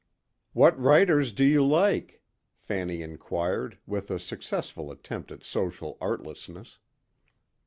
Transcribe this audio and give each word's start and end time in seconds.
"What 0.53 0.79
writers 0.81 1.31
do 1.31 1.43
you 1.45 1.63
like?" 1.63 2.23
Fanny 2.55 3.03
inquired 3.03 3.77
with 3.85 4.09
a 4.09 4.17
successful 4.17 4.89
attempt 4.89 5.31
at 5.31 5.43
social 5.43 5.99
artlessness. 6.01 6.79